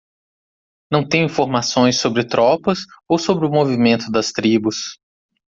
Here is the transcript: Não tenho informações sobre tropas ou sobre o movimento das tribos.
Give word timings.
Não 0.91 1.07
tenho 1.07 1.25
informações 1.27 1.99
sobre 2.01 2.23
tropas 2.25 2.79
ou 3.07 3.19
sobre 3.19 3.45
o 3.45 3.51
movimento 3.51 4.09
das 4.11 4.31
tribos. 4.31 4.97